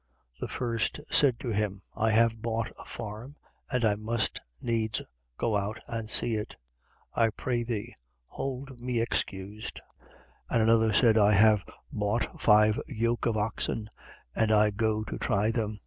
[0.39, 3.35] The first said to him: I have bought a farm
[3.71, 5.03] and I must needs
[5.37, 6.57] go out and see it.
[7.13, 7.93] I pray thee,
[8.25, 9.79] hold me excused.
[10.49, 10.49] 14:19.
[10.49, 13.91] And another said: I have bought five yoke of oxen
[14.35, 15.79] and I go to try them.